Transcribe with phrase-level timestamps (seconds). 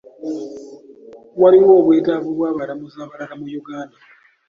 [1.41, 3.95] Waliwo obwetaavu bw'abalamuzi abalala mu Uganda.